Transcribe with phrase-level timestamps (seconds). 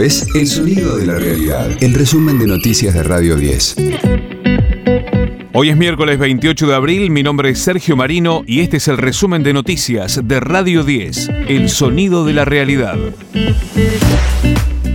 [0.00, 3.76] Es El Sonido de la Realidad, el resumen de noticias de Radio 10.
[5.52, 8.96] Hoy es miércoles 28 de abril, mi nombre es Sergio Marino y este es el
[8.96, 12.96] resumen de noticias de Radio 10, El Sonido de la Realidad.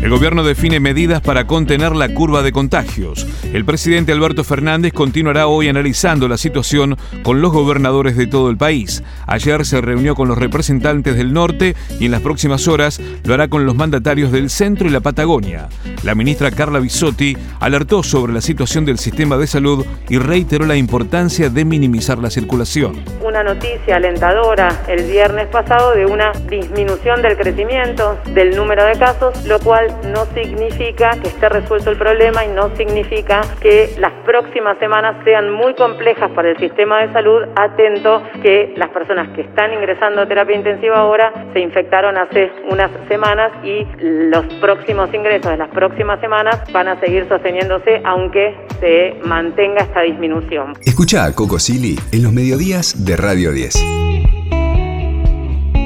[0.08, 3.28] El gobierno define medidas para contener la curva de contagios.
[3.52, 8.56] El presidente Alberto Fernández continuará hoy analizando la situación con los gobernadores de todo el
[8.56, 9.04] país.
[9.26, 13.50] Ayer se reunió con los representantes del norte y en las próximas horas lo hará
[13.50, 15.68] con los mandatarios del centro y la Patagonia.
[16.04, 20.78] La ministra Carla Bisotti alertó sobre la situación del sistema de salud y reiteró la
[20.78, 23.04] importancia de minimizar la circulación.
[23.22, 29.46] Una noticia alentadora el viernes pasado de una disminución del crecimiento del número de casos,
[29.46, 34.78] lo cual no significa que esté resuelto el problema y no significa que las próximas
[34.80, 39.74] semanas sean muy complejas para el sistema de salud, atento que las personas que están
[39.74, 45.58] ingresando a terapia intensiva ahora se infectaron hace unas semanas y los próximos ingresos de
[45.58, 50.74] las próximas semanas van a seguir sosteniéndose aunque se mantenga esta disminución.
[50.86, 54.07] Escucha a Coco Silly en los mediodías de Radio 10.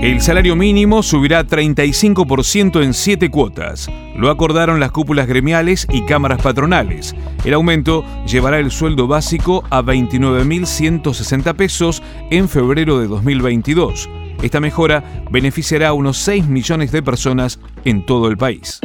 [0.01, 3.87] El salario mínimo subirá 35% en siete cuotas.
[4.15, 7.15] Lo acordaron las cúpulas gremiales y cámaras patronales.
[7.45, 14.09] El aumento llevará el sueldo básico a 29.160 pesos en febrero de 2022.
[14.41, 18.81] Esta mejora beneficiará a unos 6 millones de personas en todo el país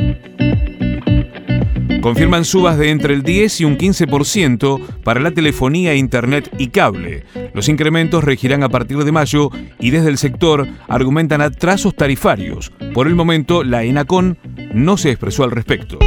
[2.06, 7.24] confirman subas de entre el 10 y un 15% para la telefonía, internet y cable.
[7.52, 12.70] Los incrementos regirán a partir de mayo y desde el sector argumentan atrasos tarifarios.
[12.94, 14.38] Por el momento, la ENACON
[14.72, 15.98] no se expresó al respecto.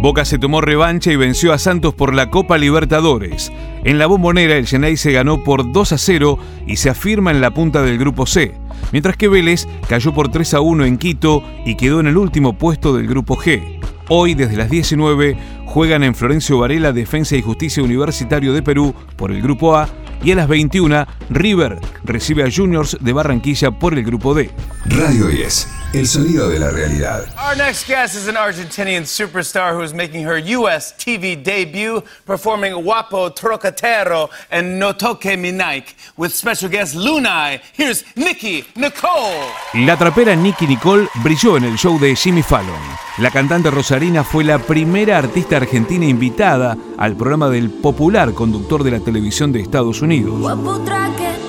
[0.00, 3.52] Boca se tomó revancha y venció a Santos por la Copa Libertadores.
[3.84, 7.40] En la bombonera el Genay se ganó por 2 a 0 y se afirma en
[7.40, 8.54] la punta del grupo C,
[8.92, 12.58] mientras que Vélez cayó por 3 a 1 en Quito y quedó en el último
[12.58, 13.80] puesto del grupo G.
[14.08, 15.36] Hoy, desde las 19,
[15.66, 19.88] juegan en Florencio Varela Defensa y Justicia Universitario de Perú por el grupo A
[20.24, 24.50] y a las 21, River recibe a Juniors de Barranquilla por el grupo D.
[24.86, 27.24] Radio 10 el sonido de la realidad.
[27.36, 30.94] Our next guest is an Argentinian superstar who is making her U.S.
[30.98, 37.60] TV debut performing Guapo Trocatero and No Toque Mi Nike with special guest Lunay.
[37.72, 39.48] Here's Nicky Nicole.
[39.74, 43.08] La trapera Nicky Nicole brilló en el show de Jimmy Fallon.
[43.18, 48.92] La cantante rosarina fue la primera artista argentina invitada al programa del popular conductor de
[48.92, 50.38] la televisión de Estados Unidos.
[50.38, 51.47] Guapo traquetero,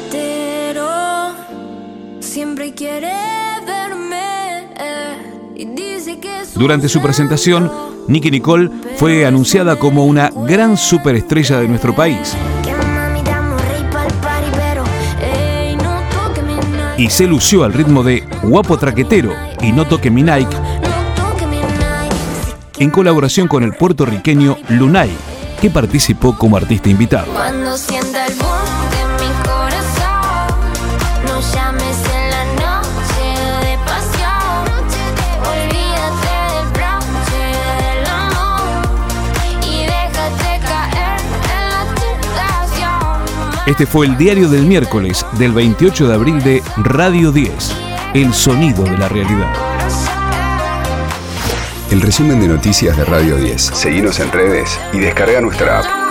[2.74, 3.12] quiere
[6.56, 7.72] Durante su presentación,
[8.08, 12.34] Nicky Nicole fue anunciada como una gran superestrella de nuestro país.
[16.98, 20.58] Y se lució al ritmo de Guapo Traquetero y No Toque Mi Nike
[22.80, 25.12] en colaboración con el puertorriqueño Lunay,
[25.62, 27.32] que participó como artista invitado.
[43.70, 47.54] Este fue el diario del miércoles del 28 de abril de Radio 10,
[48.16, 49.54] El Sonido de la Realidad.
[51.92, 53.62] El resumen de noticias de Radio 10.
[53.62, 56.09] Seguimos en redes y descarga nuestra app.